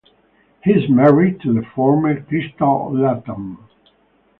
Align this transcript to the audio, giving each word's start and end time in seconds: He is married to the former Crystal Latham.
He 0.63 0.71
is 0.71 0.89
married 0.89 1.41
to 1.41 1.53
the 1.53 1.61
former 1.75 2.19
Crystal 2.23 2.91
Latham. 2.91 3.69